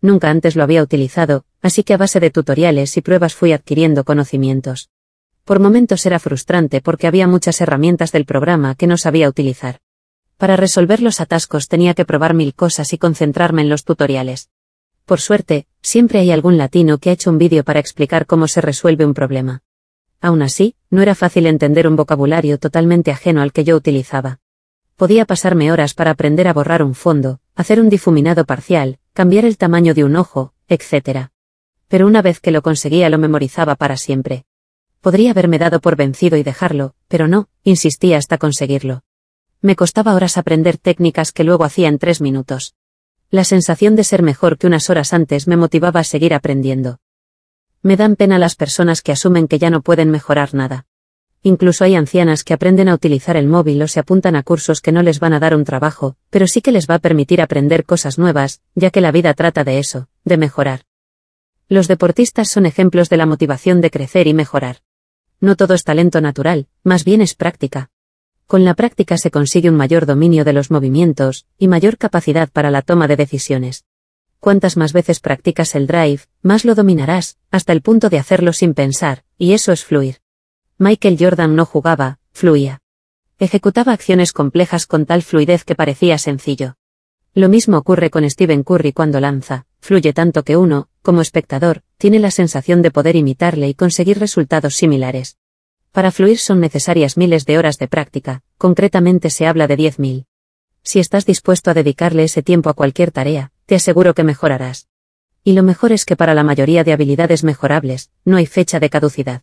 Nunca 0.00 0.28
antes 0.28 0.56
lo 0.56 0.64
había 0.64 0.82
utilizado, 0.82 1.44
así 1.62 1.84
que 1.84 1.94
a 1.94 1.98
base 1.98 2.18
de 2.18 2.30
tutoriales 2.30 2.96
y 2.96 3.02
pruebas 3.02 3.34
fui 3.34 3.52
adquiriendo 3.52 4.02
conocimientos. 4.02 4.90
Por 5.44 5.60
momentos 5.60 6.04
era 6.04 6.18
frustrante 6.18 6.80
porque 6.80 7.06
había 7.06 7.28
muchas 7.28 7.60
herramientas 7.60 8.10
del 8.10 8.24
programa 8.24 8.74
que 8.74 8.88
no 8.88 8.96
sabía 8.96 9.28
utilizar. 9.28 9.78
Para 10.36 10.56
resolver 10.56 11.00
los 11.00 11.20
atascos 11.20 11.68
tenía 11.68 11.94
que 11.94 12.04
probar 12.04 12.34
mil 12.34 12.54
cosas 12.54 12.92
y 12.92 12.98
concentrarme 12.98 13.62
en 13.62 13.68
los 13.68 13.84
tutoriales. 13.84 14.50
Por 15.04 15.20
suerte, 15.20 15.68
siempre 15.80 16.18
hay 16.18 16.32
algún 16.32 16.58
latino 16.58 16.98
que 16.98 17.10
ha 17.10 17.12
hecho 17.12 17.30
un 17.30 17.38
vídeo 17.38 17.62
para 17.62 17.78
explicar 17.78 18.26
cómo 18.26 18.48
se 18.48 18.60
resuelve 18.60 19.06
un 19.06 19.14
problema. 19.14 19.62
Aún 20.20 20.42
así, 20.42 20.74
no 20.90 21.02
era 21.02 21.14
fácil 21.14 21.46
entender 21.46 21.86
un 21.86 21.96
vocabulario 21.96 22.58
totalmente 22.58 23.10
ajeno 23.10 23.42
al 23.42 23.52
que 23.52 23.64
yo 23.64 23.76
utilizaba. 23.76 24.40
Podía 24.96 25.26
pasarme 25.26 25.70
horas 25.70 25.94
para 25.94 26.12
aprender 26.12 26.48
a 26.48 26.54
borrar 26.54 26.82
un 26.82 26.94
fondo, 26.94 27.40
hacer 27.54 27.80
un 27.80 27.88
difuminado 27.88 28.44
parcial, 28.44 28.98
cambiar 29.12 29.44
el 29.44 29.58
tamaño 29.58 29.92
de 29.92 30.04
un 30.04 30.16
ojo, 30.16 30.54
etc. 30.68 31.28
Pero 31.88 32.06
una 32.06 32.22
vez 32.22 32.40
que 32.40 32.50
lo 32.50 32.62
conseguía 32.62 33.10
lo 33.10 33.18
memorizaba 33.18 33.74
para 33.74 33.96
siempre. 33.96 34.46
Podría 35.00 35.30
haberme 35.32 35.58
dado 35.58 35.80
por 35.80 35.96
vencido 35.96 36.36
y 36.36 36.42
dejarlo, 36.42 36.94
pero 37.08 37.28
no, 37.28 37.48
insistía 37.62 38.16
hasta 38.16 38.38
conseguirlo. 38.38 39.04
Me 39.60 39.76
costaba 39.76 40.14
horas 40.14 40.38
aprender 40.38 40.78
técnicas 40.78 41.30
que 41.30 41.44
luego 41.44 41.64
hacía 41.64 41.88
en 41.88 41.98
tres 41.98 42.20
minutos. 42.20 42.74
La 43.30 43.44
sensación 43.44 43.96
de 43.96 44.04
ser 44.04 44.22
mejor 44.22 44.58
que 44.58 44.66
unas 44.66 44.88
horas 44.90 45.12
antes 45.12 45.46
me 45.46 45.56
motivaba 45.56 46.00
a 46.00 46.04
seguir 46.04 46.34
aprendiendo. 46.34 47.00
Me 47.82 47.96
dan 47.96 48.16
pena 48.16 48.38
las 48.38 48.56
personas 48.56 49.02
que 49.02 49.12
asumen 49.12 49.48
que 49.48 49.58
ya 49.58 49.70
no 49.70 49.82
pueden 49.82 50.10
mejorar 50.10 50.54
nada. 50.54 50.86
Incluso 51.42 51.84
hay 51.84 51.94
ancianas 51.94 52.42
que 52.42 52.54
aprenden 52.54 52.88
a 52.88 52.94
utilizar 52.94 53.36
el 53.36 53.46
móvil 53.46 53.80
o 53.80 53.86
se 53.86 54.00
apuntan 54.00 54.34
a 54.34 54.42
cursos 54.42 54.80
que 54.80 54.90
no 54.90 55.02
les 55.02 55.20
van 55.20 55.32
a 55.32 55.38
dar 55.38 55.54
un 55.54 55.64
trabajo, 55.64 56.16
pero 56.30 56.48
sí 56.48 56.60
que 56.60 56.72
les 56.72 56.88
va 56.88 56.96
a 56.96 56.98
permitir 56.98 57.40
aprender 57.40 57.84
cosas 57.84 58.18
nuevas, 58.18 58.60
ya 58.74 58.90
que 58.90 59.00
la 59.00 59.12
vida 59.12 59.32
trata 59.34 59.62
de 59.62 59.78
eso, 59.78 60.08
de 60.24 60.38
mejorar. 60.38 60.82
Los 61.68 61.86
deportistas 61.86 62.48
son 62.48 62.66
ejemplos 62.66 63.08
de 63.08 63.16
la 63.16 63.26
motivación 63.26 63.80
de 63.80 63.90
crecer 63.90 64.26
y 64.26 64.34
mejorar. 64.34 64.78
No 65.40 65.54
todo 65.54 65.74
es 65.74 65.84
talento 65.84 66.20
natural, 66.20 66.66
más 66.82 67.04
bien 67.04 67.20
es 67.20 67.34
práctica. 67.34 67.90
Con 68.46 68.64
la 68.64 68.74
práctica 68.74 69.18
se 69.18 69.30
consigue 69.30 69.68
un 69.68 69.76
mayor 69.76 70.06
dominio 70.06 70.44
de 70.44 70.52
los 70.52 70.70
movimientos, 70.70 71.46
y 71.58 71.68
mayor 71.68 71.98
capacidad 71.98 72.48
para 72.48 72.70
la 72.70 72.82
toma 72.82 73.08
de 73.08 73.16
decisiones. 73.16 73.84
Cuantas 74.40 74.76
más 74.76 74.92
veces 74.92 75.20
practicas 75.20 75.74
el 75.74 75.86
drive, 75.86 76.20
más 76.42 76.64
lo 76.64 76.74
dominarás, 76.74 77.38
hasta 77.50 77.72
el 77.72 77.82
punto 77.82 78.10
de 78.10 78.18
hacerlo 78.18 78.52
sin 78.52 78.74
pensar, 78.74 79.24
y 79.38 79.52
eso 79.52 79.72
es 79.72 79.84
fluir. 79.84 80.18
Michael 80.78 81.16
Jordan 81.18 81.56
no 81.56 81.64
jugaba, 81.64 82.18
fluía. 82.32 82.80
Ejecutaba 83.38 83.92
acciones 83.92 84.32
complejas 84.32 84.86
con 84.86 85.06
tal 85.06 85.22
fluidez 85.22 85.64
que 85.64 85.74
parecía 85.74 86.18
sencillo. 86.18 86.76
Lo 87.34 87.48
mismo 87.48 87.76
ocurre 87.76 88.08
con 88.08 88.28
Stephen 88.30 88.62
Curry 88.62 88.92
cuando 88.92 89.20
lanza, 89.20 89.66
fluye 89.80 90.12
tanto 90.12 90.42
que 90.42 90.56
uno, 90.56 90.88
como 91.02 91.20
espectador, 91.20 91.82
tiene 91.98 92.18
la 92.18 92.30
sensación 92.30 92.82
de 92.82 92.90
poder 92.90 93.14
imitarle 93.14 93.68
y 93.68 93.74
conseguir 93.74 94.18
resultados 94.18 94.74
similares. 94.74 95.36
Para 95.92 96.10
fluir 96.10 96.38
son 96.38 96.60
necesarias 96.60 97.16
miles 97.16 97.46
de 97.46 97.58
horas 97.58 97.78
de 97.78 97.88
práctica, 97.88 98.42
concretamente 98.58 99.30
se 99.30 99.46
habla 99.46 99.66
de 99.66 99.76
10.000. 99.78 100.26
Si 100.82 100.98
estás 100.98 101.26
dispuesto 101.26 101.70
a 101.70 101.74
dedicarle 101.74 102.24
ese 102.24 102.42
tiempo 102.42 102.70
a 102.70 102.74
cualquier 102.74 103.10
tarea, 103.12 103.52
te 103.66 103.74
aseguro 103.74 104.14
que 104.14 104.24
mejorarás. 104.24 104.88
Y 105.44 105.52
lo 105.52 105.62
mejor 105.62 105.92
es 105.92 106.04
que 106.04 106.16
para 106.16 106.34
la 106.34 106.42
mayoría 106.42 106.82
de 106.82 106.92
habilidades 106.92 107.44
mejorables, 107.44 108.10
no 108.24 108.36
hay 108.36 108.46
fecha 108.46 108.80
de 108.80 108.90
caducidad. 108.90 109.42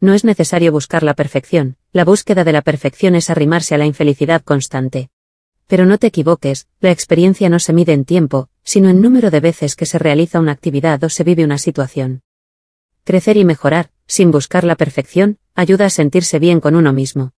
No 0.00 0.14
es 0.14 0.24
necesario 0.24 0.70
buscar 0.70 1.02
la 1.02 1.14
perfección, 1.14 1.76
la 1.92 2.04
búsqueda 2.04 2.44
de 2.44 2.52
la 2.52 2.62
perfección 2.62 3.14
es 3.14 3.30
arrimarse 3.30 3.74
a 3.74 3.78
la 3.78 3.86
infelicidad 3.86 4.42
constante. 4.42 5.10
Pero 5.66 5.86
no 5.86 5.98
te 5.98 6.08
equivoques, 6.08 6.68
la 6.80 6.90
experiencia 6.90 7.48
no 7.48 7.58
se 7.58 7.72
mide 7.72 7.94
en 7.94 8.04
tiempo, 8.04 8.50
sino 8.62 8.90
en 8.90 9.00
número 9.00 9.30
de 9.30 9.40
veces 9.40 9.76
que 9.76 9.86
se 9.86 9.98
realiza 9.98 10.40
una 10.40 10.52
actividad 10.52 11.02
o 11.04 11.08
se 11.08 11.24
vive 11.24 11.44
una 11.44 11.58
situación. 11.58 12.22
Crecer 13.04 13.36
y 13.36 13.44
mejorar, 13.44 13.90
sin 14.06 14.30
buscar 14.30 14.64
la 14.64 14.76
perfección, 14.76 15.38
ayuda 15.54 15.86
a 15.86 15.90
sentirse 15.90 16.38
bien 16.38 16.60
con 16.60 16.74
uno 16.74 16.92
mismo. 16.92 17.32